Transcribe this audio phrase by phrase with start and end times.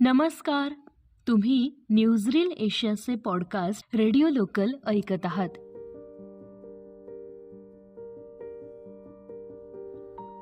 [0.00, 0.72] नमस्कार.
[1.28, 5.48] तुम्ही न्यूजरील एशियाचे पॉडकास्ट रेडिओ लोकल ऐकत आहात.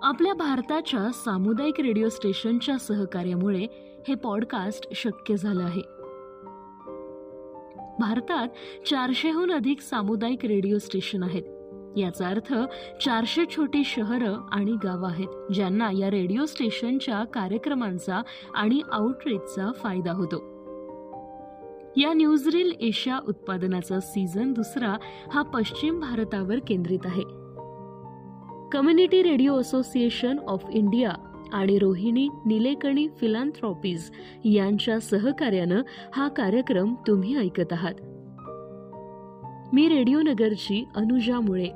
[0.04, 3.66] आपल्या भारताच्या सामुदायिक रेडिओ स्टेशनच्या सहकार्यामुळे
[4.08, 5.82] हे पॉडकास्ट शक्य झालं आहे.
[8.00, 8.48] भारतात
[8.86, 11.42] चारशेहून अधिक सामुदायिक रेडिओ स्टेशन आहेत.
[11.96, 12.54] याचा अर्थ
[13.04, 18.22] चारशे छोटी शहरं आणि गावं आहेत ज्यांना या रेडिओ स्टेशनच्या कार्यक्रमांचा
[18.54, 20.56] आणि आउटरीचचा फायदा होतो.
[21.96, 24.96] या न्यूजरील एशिया उत्पादनाचा सीझन दुसरा
[25.32, 27.22] हा पश्चिम भारतावर केंद्रित आहे.
[28.72, 31.10] Community radio association of India
[31.52, 34.10] आणि रोहिणी निलेकणी फिलांथ्रॉपीज
[34.44, 35.82] यांच्या सहकार्यानं
[36.16, 37.94] हा कार्यक्रम तुम्ही ऐकत आहात.
[39.72, 41.68] मी रेडिओ नगरची अनुजा मुळे.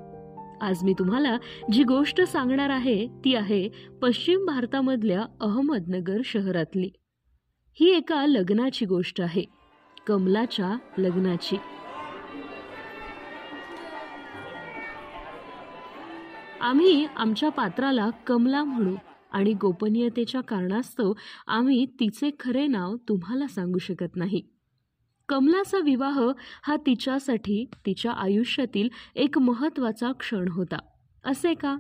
[0.61, 1.37] आज मी तुम्हाला
[1.73, 3.69] जी गोष्ट सांगणार आहे ती आहे
[4.03, 6.91] पश्चिम भारतामधल्या अहमदनगर शहरातली.
[7.81, 9.45] ही एका लग्नाची गोष्ट आहे
[10.07, 11.57] कमलाच्या लग्नाची.
[16.61, 18.95] आम्ही आमच्या पात्राला कमला म्हणू
[19.33, 21.13] आणि गोपनीयतेच्या कारणास्तव
[21.47, 24.43] आम्ही तिचे खरे नाव तुम्हाला सांगू शकत नाही.
[25.31, 26.21] कमलाचा विवाह
[26.63, 30.79] हा तिच्यासाठी तिच्या आयुष्यातील एक महत्त्वाचा क्षण होता.
[31.25, 31.77] असे का?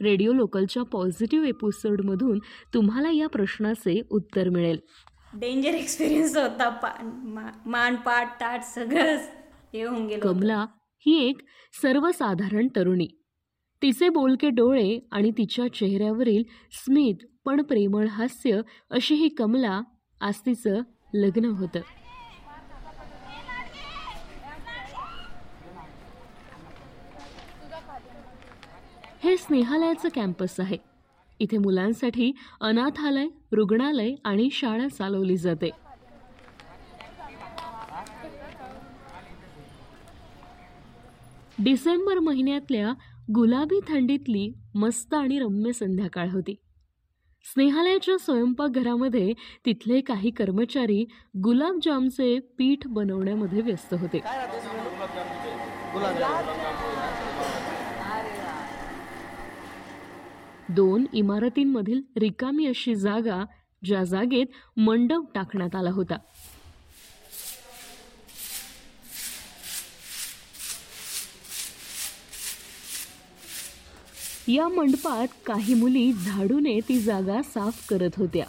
[0.00, 2.38] रेडिओ लोकलच्या पॉझिटिव्ह एपिसोडमधून
[2.74, 4.78] तुम्हाला या प्रश्नाचे उत्तर मिळेल.
[5.34, 6.70] डेंजर एक्सपिरियन्स होता
[7.66, 9.28] मान पाठ ताट सगळंच
[9.74, 10.20] हे होऊन गेलं.
[10.20, 10.64] कमला
[11.06, 11.40] ही एक
[11.82, 13.08] सर्वसाधारण तरुणी.
[13.82, 19.80] तिचे बोलके डोळे आणि तिच्या चेहऱ्यावरील स्मित पण प्रेमळ हास्य अशी ही कमला
[20.20, 20.80] आज तिचं
[21.14, 21.80] लग्न होतं
[29.22, 30.76] हे स्नेहालयाचं कॅम्पस आहे.
[31.40, 35.70] इथे मुलांसाठी अनाथालय रुग्णालय आणि शाळा चालवली जाते.
[41.58, 42.92] डिसेंबर महिन्यातल्या
[43.34, 46.54] गुलाबी थंडीतली मस्त आणि रम्य संध्याकाळ होती.
[47.44, 49.32] स्नेहालयाच्या स्वयंपाकघरामध्ये
[49.66, 51.04] तिथले काही कर्मचारी
[51.44, 54.20] गुलाबजामचे पीठ बनवण्यामध्ये व्यस्त होते.
[60.68, 63.44] दोन इमारतींमधील रिकामी अशी जागा
[63.84, 64.46] ज्या जागेत
[64.76, 66.18] मंडप टाकण्यात आला होता.
[74.48, 78.46] या मंडपात काही मुली झाडूने ती जागा साफ करत होत्या.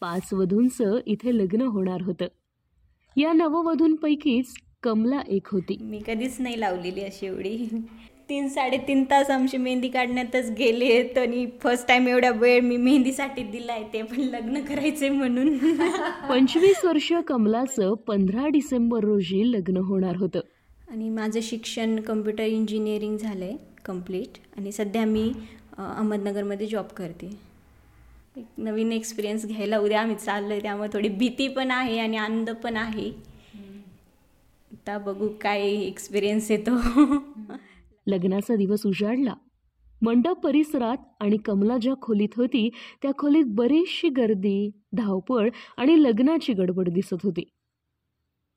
[0.00, 2.26] पाच वधूंचं इथे लग्न होणार होतं.
[3.16, 5.76] या नववधूंपैकीच कमला एक होती.
[5.80, 7.68] मी कधीच नाही लावलेली अशी एवढी.
[8.32, 10.86] तीन साडेतीन तास आमची मेहंदी काढण्यातच गेले
[11.20, 15.58] आणि फर्स्ट टाइम एवढ्या वेळ मी मेहंदीसाठी दिलाय ते पण लग्न करायचे म्हणून.
[16.28, 20.40] पंचवीस वर्षीय कमलाचं पंधरा डिसेंबर रोजी लग्न होणार होतं.
[20.88, 25.32] आणि माझं शिक्षण कम्प्युटर इंजिनिअरिंग झालं आहे कंप्लीट आणि सध्या मी
[25.78, 27.30] अहमदनगरमध्ये जॉब करते.
[28.36, 32.50] एक नवीन एक्सपिरियन्स घ्यायला उद्या आम्ही चाललो आहे त्यामुळे थोडी भीती पण आहे आणि आनंद
[32.50, 33.32] पण आहे.
[34.72, 36.70] आता बघू काय एक्सपिरियन्स येतो.
[38.06, 39.34] लग्नाचा दिवस उजाडला.
[40.02, 42.68] मंडप परिसरात आणि कमला ज्या खोलीत होती
[43.02, 47.42] त्या खोलीत बरीचशी गर्दी धावपळ आणि लग्नाची गडबड दिसत होती.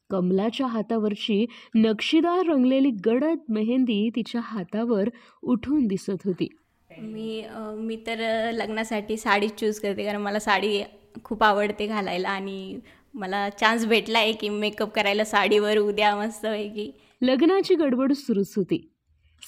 [0.09, 1.45] कमलाच्या हातावरची
[1.75, 5.09] नक्षीदार रंगलेली गडद मेहंदी तिच्या हातावर
[5.41, 6.47] उठून दिसत होती.
[6.89, 7.43] मी
[7.77, 8.19] मी तर
[8.53, 10.83] लग्नासाठी साडी चूज करते कारण मला साडी
[11.23, 12.79] खूप आवडते घालायला आणि
[13.13, 16.91] मला चान्स भेटला आहे की मेकअप करायला साडीवर उद्या मस्त की
[17.21, 18.91] लग्नाची गडबड सुरूच होती.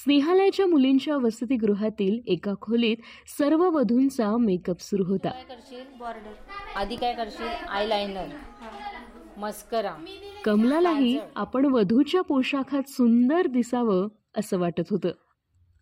[0.04, 2.96] स्नेहालयाच्या मुलींच्या वसतिगृहातील एका खोलीत
[3.38, 5.30] सर्व वधूंचा मेकअप सुरू होता.
[5.30, 5.84] काय करशील?
[5.98, 6.32] बॉर्डर.
[6.76, 7.46] आधी काय करशील?
[7.68, 8.26] Eyeliner
[9.36, 9.96] mascara.
[10.44, 15.10] कमलालाही आपण वधूच्या पोशाखात सुंदर दिसावं असं वाटत होतं.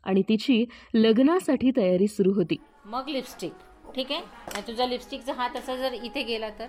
[0.04, 2.56] आणि तिची लग्नासाठी तयारी सुरू होती.
[2.84, 3.52] मग लिपस्टिक.
[3.94, 4.20] ठीक आहे?
[4.54, 6.66] आणि तुझा लिपस्टिकचा हात असा जर इथे गेला तर?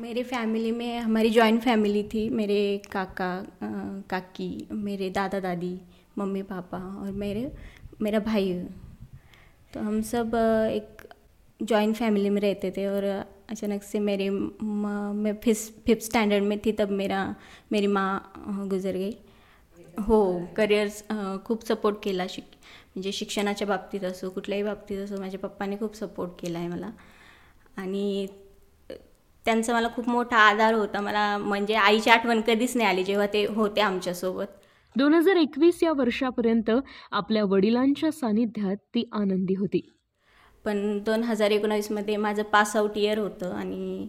[0.00, 3.66] मेरे फैमिली में हमारी जॉइंट फैमिली थी मेरे काका अ,
[4.10, 5.76] काकी मेरे दादा दादी
[6.18, 7.52] मम्मी पापा और मेरे
[8.00, 8.62] मेरा भाई।
[9.74, 10.34] तो हम सब
[10.72, 11.02] एक
[11.62, 16.58] जॉइंट फैमिली में रहते थे और अचानक से मेरे म- मैं फिफ्थ फिफ्थ स्टैंडर्ड में
[16.64, 17.32] थी तब मेरा
[17.72, 18.18] मेरी माँ
[18.70, 19.12] गुजर गई।
[20.00, 20.88] हो करिअर
[21.44, 22.44] खूप सपोर्ट केला शिक
[22.94, 26.90] म्हणजे शिक्षणाच्या बाबतीत असो कुठल्याही बाबतीत असो माझ्या पप्पाने खूप सपोर्ट केला आहे मला.
[27.76, 28.26] आणि
[29.44, 31.00] त्यांचा मला खूप मोठा आधार होता.
[31.00, 34.46] मला म्हणजे आईची आठवण कधीच नाही आली जेव्हा ते होते आमच्यासोबत.
[34.96, 36.70] दोन हजार एकवीस या वर्षापर्यंत
[37.12, 39.80] आपल्या वडिलांच्या सानिध्यात ती आनंदी होती.
[40.64, 44.06] पण दोन हजार एकोणावीसमध्ये माझं पास आऊट इयर होतं आणि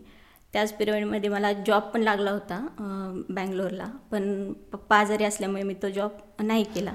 [0.54, 2.60] त्याच पिरियडमध्ये मला जॉब पण लागला होता
[3.30, 3.86] बँगलोरला.
[4.12, 6.94] पण पप्पा आजारी असल्यामुळे मी तो जॉब नाही केला.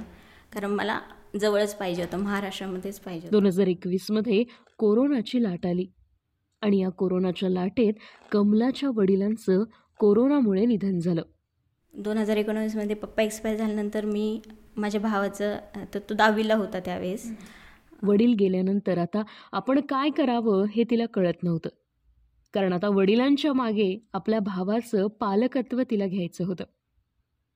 [0.53, 0.99] कारण मला
[1.41, 4.43] जवळच पाहिजे होतं महाराष्ट्रामध्येच पाहिजे दोन हजार एकवीसमध्ये
[4.79, 5.87] कोरोनाची लाट आली.
[6.63, 7.95] आणि या कोरोनाच्या लाटेत
[8.33, 9.63] कमलाच्या वडिलांचं
[10.01, 11.23] कोरोनामुळे निधन झालं.
[11.95, 14.41] दोन हजार एकोणावीसमध्ये पप्पा एक्सपायर झाल्यानंतर मी
[14.77, 15.59] माझ्या भावाचं
[15.95, 17.31] तर तो दहावीला होता त्यावेळेस.
[18.03, 19.23] वडील गेल्यानंतर आता
[19.53, 21.69] आपण काय करावं हे तिला कळत नव्हतं.
[22.55, 26.65] कारण आता वडिलांच्या मागे आपल्या भावाचं पालकत्व तिला घ्यायचं होतं.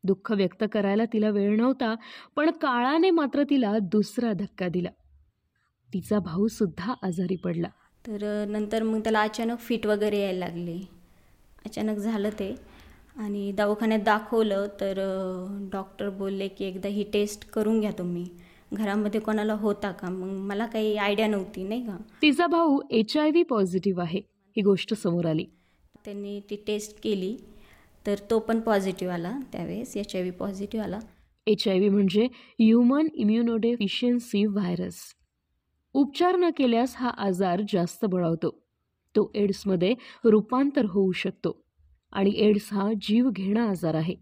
[0.04, 1.94] दुःख व्यक्त करायला तिला वेळ नव्हता
[2.36, 4.90] पण काळाने मात्र तिला दुसरा धक्का दिला.
[5.90, 7.68] तिचा भाऊ सुद्धा आजारी पडला.
[8.06, 10.78] तर नंतर मग त्याला अचानक फिट वगैरे यायला लागले.
[11.64, 12.54] अचानक झालं ते.
[13.16, 14.98] आणि दवाखान्यात दाखवलं तर
[15.72, 18.24] डॉक्टर बोलले की एकदा ही टेस्ट करून घ्या तुम्ही.
[18.72, 20.08] घरामध्ये कोणाला होता का?
[20.10, 21.96] मग मला काही आयडिया नव्हती नाही का?
[22.22, 24.18] तिचा भाऊ एच आय व्ही पॉझिटिव्ह आहे
[24.56, 25.44] ही गोष्ट समोर आली.
[26.04, 27.36] त्यांनी ती टेस्ट केली
[28.06, 30.98] तर तो पण पॉझिटिव्ह आला त्यावेळेस एच आय व्ही पॉझिटिव्ह आला.
[31.46, 32.26] एच आय व्ही म्हणजे
[32.58, 34.98] ह्युमन इम्युनोडेफिशियन्सी व्हायरस
[35.94, 38.50] उपचार न केल्यास हा आजार जास्त बळावतो.
[39.14, 39.94] तो एड्समध्ये
[40.24, 41.63] रूपांतर होऊ शकतो.
[42.14, 44.14] आणि एड्स हा जीव घेणा आजार आहे.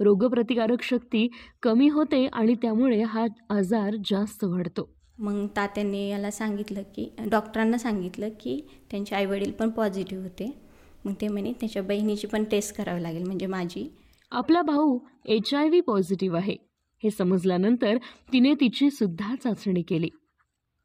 [0.00, 1.28] रोगप्रतिकारक शक्ती
[1.62, 4.94] कमी होते आणि त्यामुळे हा आजार जास्त वाढतो.
[5.18, 8.60] मग तात्यांनी याला सांगितलं की डॉक्टरांना सांगितलं की
[8.90, 10.58] त्यांचे आईवडील पण पॉझिटिव्ह होते.
[11.04, 13.88] मग ते म्हणे त्याच्या बहिणीची पण टेस्ट करावी लागेल म्हणजे माझी.
[14.30, 16.56] आपला भाऊ एच आय व्ही पॉझिटिव्ह आहे.
[17.02, 17.96] हे समजल्यानंतर
[18.32, 20.08] तिने तिची सुद्धा चाचणी केली.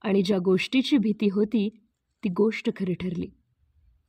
[0.02, 1.70] आणि ज्या गोष्टीची भीती होती
[2.24, 3.28] ती गोष्ट खरी ठरली.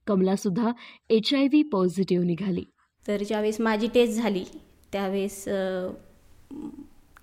[0.06, 0.70] कमलासुद्धा
[1.10, 2.64] एच आय व्ही पॉझिटिव्ह निघाली.
[3.08, 4.44] तर ज्यावेळेस माझी टेस्ट झाली
[4.92, 5.44] त्यावेळेस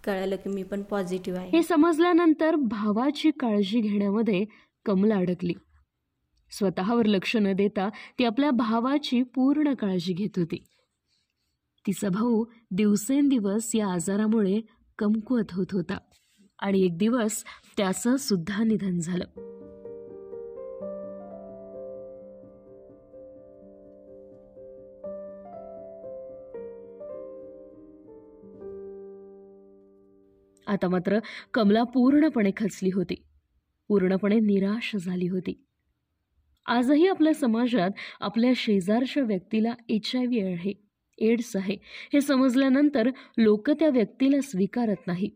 [0.03, 1.49] कळलं की मी पण पॉझिटिव्ह आहे.
[1.53, 4.43] हे समजल्यानंतर भावाची काळजी घेण्यामध्ये
[4.85, 5.53] कमला अडकली.
[6.51, 7.89] स्वतःवर लक्ष न देता
[8.19, 10.63] ती आपल्या भावाची पूर्ण काळजी घेत होती.
[11.87, 14.59] तिचा भाऊ दिवसेंदिवस या आजारामुळे
[14.99, 15.97] कमकुवत होत होता
[16.59, 17.43] आणि एक दिवस
[17.77, 19.25] त्याचं सुद्धा निधन झालं.
[30.83, 31.19] आता मात्र
[31.53, 33.15] कमला पूर्णपणे खचली होती.
[33.87, 35.53] पूर्णपणे निराश झाली होती.
[36.65, 37.89] आजही आपल्या समाजात
[38.21, 40.73] आपल्या शेजारच्या व्यक्तीला एच आय व्ही आहे
[41.17, 41.77] एड्स आहे
[42.13, 45.29] हे समजल्यानंतर लोक त्या व्यक्तीला स्वीकारत नाही.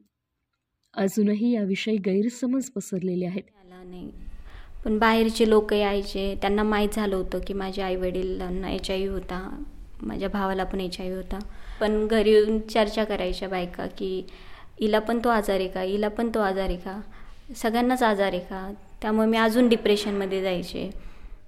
[0.93, 3.43] अजूनही याविषयी गैरसमज पसरलेले आहेत.
[3.85, 4.11] नाही.
[4.85, 6.35] पण बाहेरचे लोक यायचे.
[6.41, 9.63] त्यांना माहीत झालं होतं की माझ्या आईवडिलांना एच आय व्ही होता.
[10.01, 11.39] माझ्या भावाला पण एच आय व्ही होता.
[11.81, 14.27] पण घरी येऊन चर्चा करायच्या बायका की
[14.81, 15.81] हिला पण तो आजार आहे का?
[15.81, 17.01] हिला पण तो आजार आहे का?
[17.55, 18.73] सगळ्यांनाच आजार आहे का?
[19.01, 20.89] त्यामुळे मी अजून डिप्रेशनमध्ये जायचे.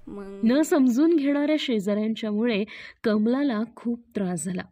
[0.06, 2.64] मग न समजून घेणाऱ्या शेजाऱ्यांच्यामुळे
[3.04, 4.62] कमलाला खूप त्रास झाला.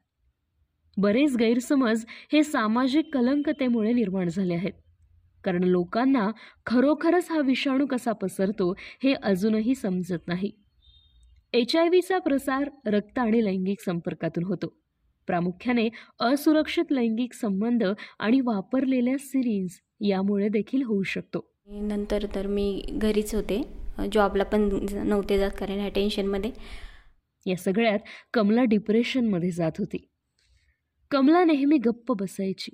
[0.97, 4.73] बरेच गैरसमज हे सामाजिक कलंकतेमुळे निर्माण झाले आहेत.
[5.45, 6.31] कारण लोकांना
[6.67, 10.51] खरोखरच हा विषाणू कसा पसरतो हे अजूनही समजत नाही.
[11.53, 14.88] एच आय व्हीचा प्रसार रक्त आणि लैंगिक संपर्कातून होतो.
[15.29, 15.89] प्रामुख्याने
[16.21, 17.85] असुरक्षित लैंगिक संबंध
[18.19, 21.55] आणि वापरलेल्या सिरीज यामुळे देखील होऊ शकतो.
[21.67, 23.63] नंतर तर मी घरीच होते.
[24.13, 26.51] जॉबला पण नव्हते जात कारण ह्या टेन्शनमध्ये.
[27.47, 27.99] या सगळ्यात
[28.33, 30.09] कमला डिप्रेशनमध्ये जात होती.
[31.11, 32.71] कमला नेहमी गप्प बसायची?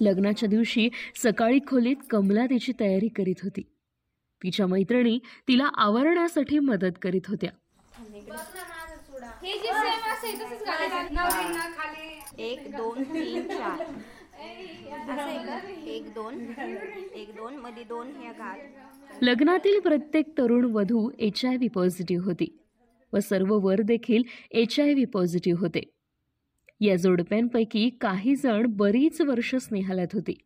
[0.00, 0.88] लग्नाच्या दिवशी
[1.22, 3.62] सकाळी खोलीत कमला तिची तयारी करीत होती.
[4.42, 5.18] तिच्या मैत्रिणी
[5.48, 7.50] तिला आवरण्यासाठी मदत करीत होत्या.
[9.42, 9.50] हे
[12.38, 13.80] एक दोन तीन चार.
[15.86, 16.34] एक दोन.
[17.14, 17.56] एक दोन.
[17.56, 18.58] मध्ये दोन हे घाल
[19.22, 22.58] लग्नातील प्रत्येक तरुण वधू एच आय व्ही पॉझिटिव्ह होती
[23.12, 25.80] व सर्व वर देखील एच आय व्ही पॉझिटिव्ह होते.
[26.80, 30.38] या जोडप्यांपैकी काही जण बरीच वर्ष स्नेहालयात होती.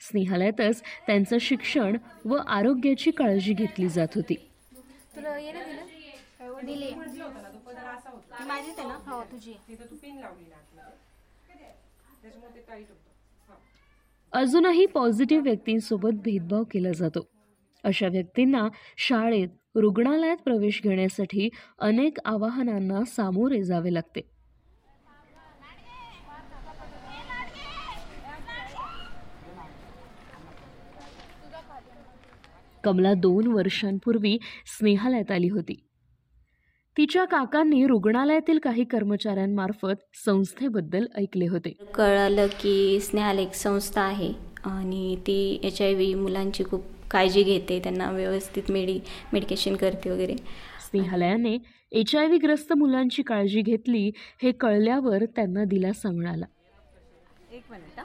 [0.00, 4.34] स्नेहालयातच त्यांचं शिक्षण व आरोग्याची काळजी घेतली जात होती.
[5.16, 5.86] तुला ये ना दिलं
[6.64, 6.86] दिली.
[6.86, 8.98] ही माझीच आहे ना?
[9.06, 9.54] हो तुझी
[14.32, 17.20] अजूनही पॉझिटिव्ह व्यक्तींसोबत भेदभाव केला जातो.
[17.84, 24.20] अशा व्यक्तींना शाळेत रुग्णालयात प्रवेश घेण्यासाठी अनेक आवाहनांना सामोरे जावे लागते.
[32.84, 35.74] कमला दोन वर्षांपूर्वी स्नेहालयात आली होती.
[36.96, 41.72] तिच्या काकांनी रुग्णालयातील काही कर्मचाऱ्यांमार्फत संस्थेबद्दल ऐकले होते.
[41.94, 44.32] कळालं की स्नेहाल एक संस्था आहे
[44.64, 48.98] आणि ती एच आय व्ही मुलांची खूप काळजी घेते त्यांना व्यवस्थित मेडी
[49.32, 50.36] मेडिकेशन करते वगैरे.
[50.80, 51.56] स्नेहालयाने
[51.92, 54.10] एच आय व्ही ग्रस्त मुलांची काळजी घेतली
[54.42, 56.46] हे कळल्यावर त्यांना दिलासा मिळाला.
[57.52, 58.00] एक मिनिट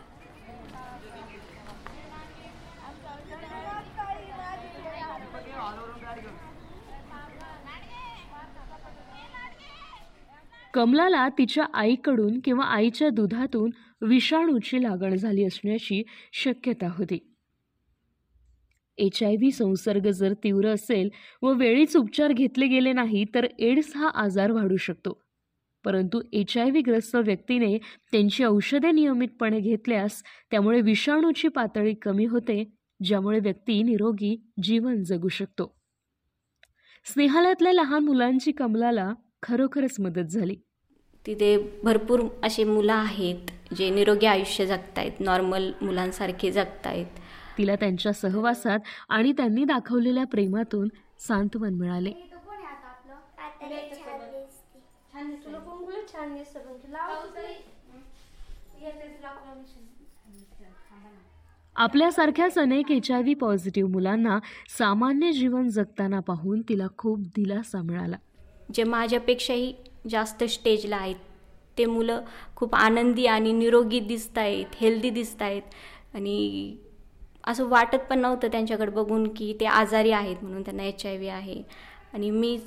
[10.76, 13.70] कमलाला तिच्या आईकडून किंवा आईच्या दुधातून
[14.02, 16.04] विषाणूची लागण झाली असण्याची
[16.34, 17.36] शक्यता होती.
[18.98, 21.10] एच आय व्ही संसर्ग जर तीव्र असेल
[21.42, 25.22] व वेळीच उपचार घेतले गेले नाही तर एड्स हा आजार वाढू शकतो.
[25.84, 27.78] परंतु एच आय व्ही ग्रस्त व्यक्तीने
[28.12, 32.64] त्यांची औषधे नियमितपणे घेतल्यास त्यामुळे विषाणूची पातळी कमी होते
[33.04, 35.76] ज्यामुळे व्यक्ती निरोगी जीवन जगू शकतो.
[37.06, 39.14] स्नेहालयातल्या लहान मुलांची कमलाला
[39.46, 40.56] खरोखरच मदत झाली.
[41.26, 47.06] तिथे भरपूर असे मुलं आहेत जे निरोगी आयुष्य जगतायत नॉर्मल मुलांसारखे जगतायत.
[47.58, 50.88] तिला त्यांच्या सहवासात आणि त्यांनी दाखवलेल्या प्रेमातून
[51.20, 52.12] सांत्वन मिळाले.
[61.76, 64.40] आपल्यासारख्याच अनेक एच आय व्ही पॉझिटिव्ह मुलांना
[64.78, 68.18] सामान्य जीवन जगताना पाहून तिला खूप दिलासा मिळाला.
[68.70, 69.74] जे माझ्यापेक्षाही
[70.10, 71.16] जास्त स्टेजला आहेत.
[71.78, 72.22] ते मुलं
[72.56, 75.62] खूप आनंदी आणि निरोगी दिसत आहेत हेल्दी दिसत आहेत.
[76.14, 76.76] आणि
[77.48, 81.28] असं वाटत पण नव्हतं त्यांच्याकडे बघून की ते आजारी आहेत म्हणून त्यांना एच आय व्ही
[81.30, 81.62] आहे.
[82.14, 82.58] आणि मी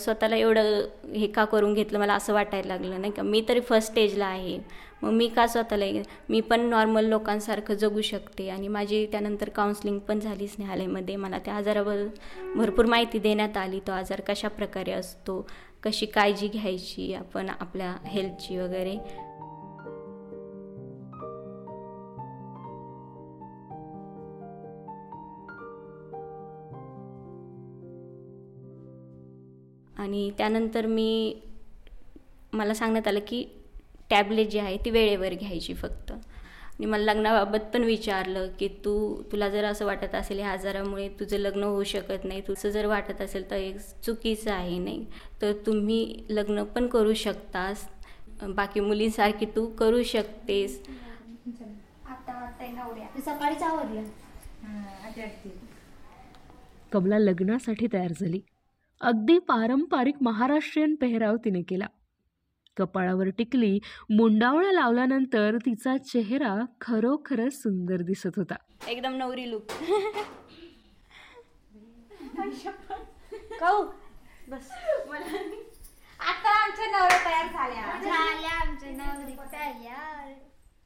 [0.00, 0.84] स्वतःला एवढं
[1.14, 3.00] हे का करून घेतलं मला असं वाटायला लागलं.
[3.00, 3.22] नाही का?
[3.22, 4.58] मी तरी फर्स्ट स्टेजला आहे.
[5.04, 5.84] मग मी का स्वतःला
[6.28, 11.16] मी पण नॉर्मल लोकांसारखं जगू शकते आणि माझी त्यानंतर काउन्सलिंग पण झाली स्नेहालयमध्ये.
[11.16, 12.08] मला त्या आजाराबद्दल
[12.56, 13.80] भरपूर माहिती देण्यात आली.
[13.80, 15.46] तो आजार कशा प्रकारे असतो
[15.82, 18.96] कशी काळजी घ्यायची आपण आपल्या हेल्थची वगैरे.
[29.98, 31.40] आणि त्यानंतर मी
[32.52, 33.44] मला सांगण्यात आलं की
[34.10, 36.12] टॅबलेट जी आहे ती वेळेवर घ्यायची फक्त.
[36.12, 38.94] आणि मला लग्नाबाबत पण विचारलं की तू
[39.32, 43.20] तुला जर असं वाटत असेल ह्या आजारामुळे तुझं लग्न होऊ शकत नाही तुझं जर वाटत
[43.20, 45.04] असेल तर एक चुकीचं आहे नाही
[45.42, 47.86] तर तुम्ही लग्न पण करू शकतास.
[48.48, 50.80] बाकी मुलींसारखी तू करू शकतेस.
[53.24, 54.02] सकाळीच आवडलं
[56.92, 58.40] कमला लग्नासाठी तयार झाली.
[59.00, 61.86] अगदी पारंपरिक महाराष्ट्रीयन पेहराव तिने केला.
[62.76, 63.78] कपाळावर टिकली
[64.10, 68.54] मुंडावळा लावल्यानंतर तिचा चेहरा खरोखरच सुंदर दिसत होता.
[68.88, 69.72] एकदम नवरी लुक
[74.48, 74.70] बस.
[76.20, 80.32] आता आमच्या नवऱ्या तयार झाल्या झाल्या आमच्या नवरी तयार.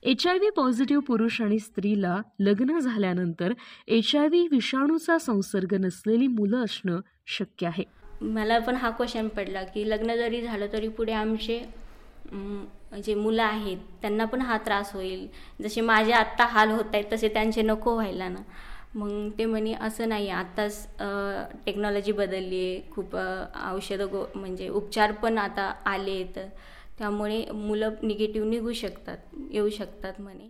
[0.03, 3.53] एच आय व्ही पॉझिटिव्ह पुरुष आणि स्त्रीला लग्न झाल्यानंतर
[3.87, 7.85] एच आय व्ही विषाणूचा संसर्ग नसलेली मुलं असणं शक्य आहे.
[8.21, 11.59] मला पण हा क्वेश्चन पडला की लग्न जरी झालं तरी पुढे आमचे
[13.05, 15.27] जे मुलं आहेत त्यांना पण हा त्रास होईल.
[15.61, 18.41] जसे माझे आत्ता हाल होत आहेत तसे त्यांचे नको व्हायला ना.
[18.95, 20.87] मग ते म्हणे असं नाही आत्ताच
[21.67, 22.81] टेक्नॉलॉजी बदलली आहे.
[22.93, 26.39] खूप औषधं गो म्हणजे उपचार पण आता आले आहेत
[26.99, 30.49] त्यामुळे मुलं निगेटिव्ह निघू शकतात येऊ शकतात म्हणे.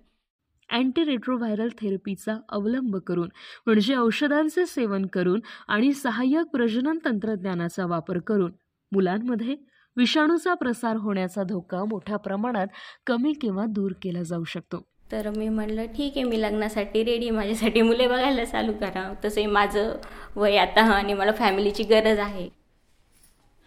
[0.70, 3.28] अँटी रेट्रोव्हायरल थेरपीचा अवलंब करून
[3.66, 8.52] म्हणजे औषधांचे सेवन करून आणि सहाय्यक प्रजनन तंत्रज्ञानाचा वापर करून
[8.92, 9.56] मुलांमध्ये
[9.96, 12.66] विषाणूचा प्रसार होण्याचा धोका मोठ्या प्रमाणात
[13.06, 14.82] कमी किंवा दूर केला जाऊ शकतो.
[15.12, 19.12] तर मी म्हणलं ठीक आहे मी लग्नासाठी रेडी माझ्यासाठी मुले बघायला चालू करा.
[19.24, 19.96] तसंही माझं
[20.36, 22.48] वय आता आणि मला फॅमिलीची गरज आहे.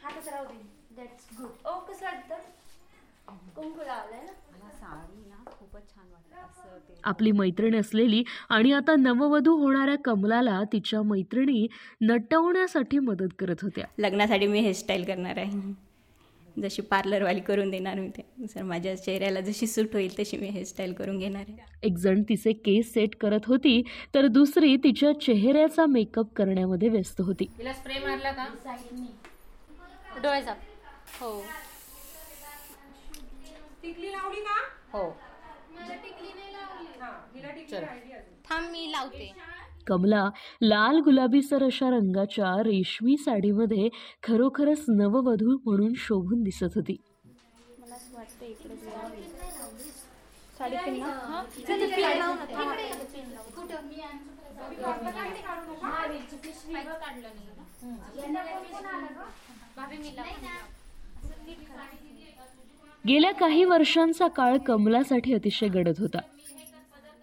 [0.04, 0.62] हा कसं राहू दे.
[0.96, 2.36] दॅट्स गुड ओ कसं वाटतं?
[3.56, 4.34] कुंकू लावलंय ना?
[7.04, 11.68] आपली मैत्रीण असलेली आणि आता नववधू होणाऱ्या कमलाला तिच्या मैत्रिणी
[12.02, 13.86] नटवण्यासाठी मदत करत होत्या.
[13.98, 15.92] लग्नासाठी मी हेअरस्टाईल करणार आहे.
[16.62, 18.48] जशी पार्लरवाली करून देणार मी ते.
[18.48, 21.58] सर माझ्या चेहऱ्याला जशी सूट होईल तशी मी हेअरस्टाईल करून घेणार आहे.
[21.84, 23.84] एक जण तिचे केस सेट करत होती
[24.16, 27.46] तर दुसरी तिच्या चेहऱ्याचा मेकअप करण्यामध्ये व्यस्त होती.
[27.58, 28.46] तिला स्प्रे मारला का?
[30.24, 30.60] डोळे झाक.
[31.22, 31.44] हो.
[34.94, 35.18] हो.
[38.50, 39.34] थांब मी लावते.
[39.88, 40.30] कमला
[40.62, 43.90] लाल गुलाबीसर अशा रंगाच्या रेशमी साडीमध्ये
[44.24, 46.96] खरोखरच नववधू म्हणून शोभून दिसत होती.
[50.58, 50.78] साडी
[63.08, 66.20] गेल्या काही वर्षांचा काळ कमलासाठी अतिशय गडद होता.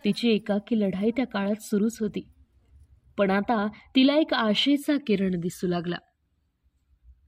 [0.05, 2.29] तिची एकाकी लढाई त्या काळात सुरूच होती.
[3.19, 3.67] पण आता
[3.97, 5.97] तिला एक आशेचा किरण दिसू लागला.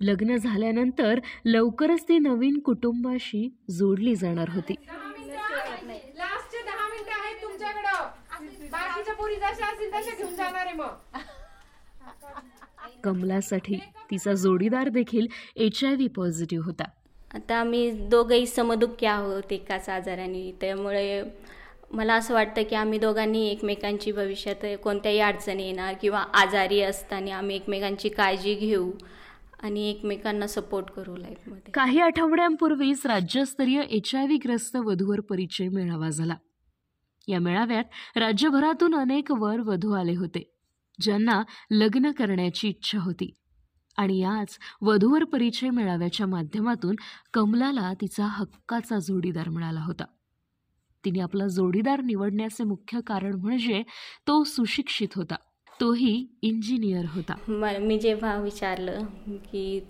[0.01, 4.75] लग्न झाल्यानंतर लवकरच ती नवीन कुटुंबाशी जोडली जाणार होती.
[13.05, 13.79] कमलासाठी
[14.11, 15.27] तिचा जोडीदार देखील
[15.57, 16.85] एच आय व्ही पॉझिटिव्ह होता.
[17.35, 20.51] आता आम्ही दोघंही समदुःखी आहोत एकाच आजाराने.
[20.61, 21.23] त्यामुळे
[21.93, 27.57] मला असं वाटतं की आम्ही दोघांनी एकमेकांची भविष्यात कोणत्याही अडचणी येणार किंवा आजारी असताना आम्ही
[27.57, 28.91] एकमेकांची काळजी घेऊ
[29.63, 36.09] आणि एकमेकांना सपोर्ट करू लाईफमध्ये काही आठवड्यांपूर्वीच राज्यस्तरीय एच आय व्ही ग्रस्त वधूवर परिचय मेळावा
[36.11, 36.35] झाला.
[37.29, 40.43] या मेळाव्यात राज्यभरातून अनेक वर वधू आले होते
[40.99, 43.33] ज्यांना लग्न करण्याची इच्छा होती.
[43.99, 46.97] आणि याच वधूवर परिचय मेळाव्याच्या माध्यमातून
[47.35, 50.05] कमलाला तिचा हक्काचा जोडीदार मिळाला होता.
[51.05, 53.83] तिने आपला जोडीदार निवडण्याचे मुख्य कारण म्हणजे
[54.27, 55.35] तो सुशिक्षित होता.
[55.81, 57.35] तोही इंजिनियर होता.
[57.49, 59.81] म मी जेव्हा विचारलं की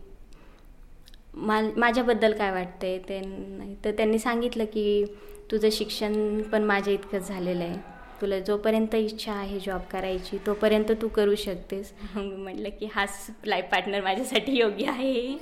[1.35, 5.05] मा माझ्याबद्दल काय वाटतंय ते नाही तर त्यांनी सांगितलं की
[5.51, 8.00] तुझं शिक्षण पण माझ्या इतकंच झालेलं आहे.
[8.21, 11.93] तुला जोपर्यंत इच्छा आहे जॉब करायची तोपर्यंत तू करू शकतेस.
[12.17, 15.39] मी म्हटलं की हाच लाईफ पार्टनर माझ्यासाठी योग्य आहे.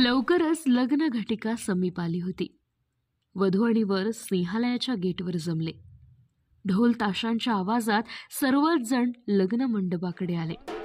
[0.00, 2.56] लवकरच लग्न घटिका समीप आली होती.
[3.34, 5.72] वधू आणि वर स्नेहालयाच्या गेटवर जमले.
[6.68, 8.02] ढोल ताशांच्या आवाजात
[8.40, 10.79] सर्वच जण लग्न मंडपाकडे आले.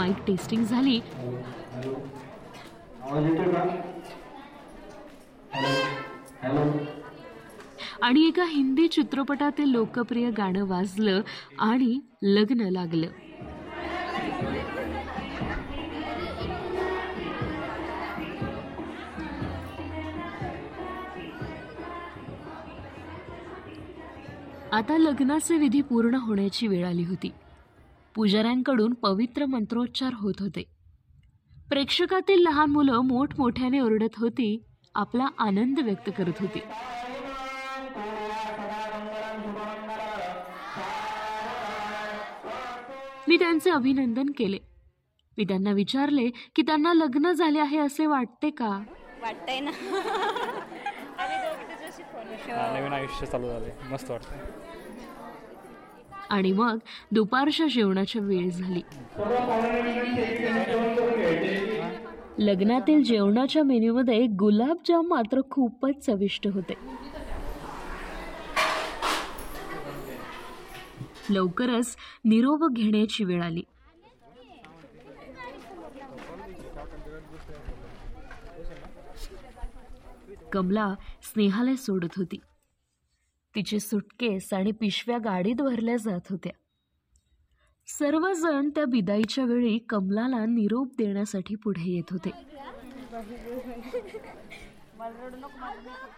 [0.00, 1.00] माईक टेस्टिंग झाली.
[8.02, 11.20] आणि एका हिंदी चित्रपटातील लोकप्रिय गाणं वाजलं
[11.58, 13.08] आणि लग्न लागलं.
[24.72, 27.32] आता लग्नाचे विधी पूर्ण होण्याची वेळ आली होती.
[28.20, 30.62] पुजाऱ्यांकडून पवित्र मंत्रोच्चार होत होते.
[31.70, 34.48] प्रेक्षकातील लहान मुलं मोठमोठ्याने ओरडत होती
[34.94, 36.60] आपला आनंद व्यक्त करत होती.
[43.28, 44.58] मी त्यांचे अभिनंदन केले.
[45.38, 48.68] मी त्यांना विचारले की त्यांना लग्न झाले आहे असे वाटते का?
[49.22, 49.70] वाटतंय ना.
[52.72, 54.69] नवीन आयुष्य चालू झाले मस्त वाटतं
[56.30, 56.78] आणि मग
[57.12, 58.80] दुपारच्या जेवणाच्या वेळ झाली.
[62.38, 66.74] लग्नातील जेवणाच्या मेन्यूमध्ये गुलाबजाम मात्र खूपच चविष्ट होते.
[71.30, 73.62] लवकरच निरोप घेण्याची वेळ आली.
[80.52, 82.38] कमला स्नेहाला सोडत होती.
[83.54, 86.52] तिचे सुटकेस आणि पिशव्या गाडीत भरल्या जात होत्या.
[87.86, 92.30] सर्वजण त्या बिदाईच्या वेळी कमलाला निरोप देण्यासाठी पुढे येत होते.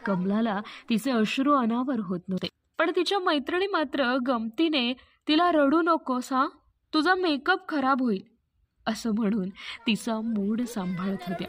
[0.05, 2.49] कमलाला तिचे अश्रू अनावर होत नव्हते.
[2.79, 4.93] पण तिच्या मैत्रिणी मात्र गमतीने
[5.29, 6.47] तिला रडू नकोस हा?
[6.95, 8.23] तुझा मेकअप खराब होईल
[8.87, 9.49] असं म्हणून
[9.87, 11.49] तिचा मूड सांभाळत होत्या.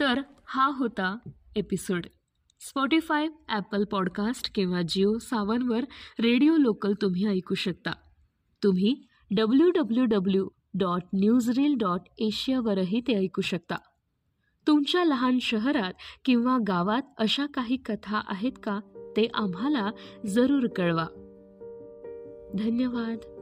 [0.00, 1.18] तर हा होता
[1.56, 2.06] एपिसोड
[2.60, 5.84] स्पॉटीफाय ॲपल पॉडकास्ट किंवा जिओ सावनवर
[6.20, 7.92] रेडिओ लोकल तुम्ही ऐकू शकता.
[8.62, 11.02] तुम्ही W W W dot
[11.50, 13.76] newsreel dot एशियावरही ते ऐकू शकता.
[14.66, 15.92] तुमच्या लहान शहरात
[16.24, 18.80] किंवा गावात अशा काही कथा आहेत का?
[19.16, 19.90] ते आम्हाला
[20.26, 21.06] जरूर कळवा.
[22.58, 23.35] धन्यवाद.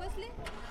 [0.00, 0.69] बसले?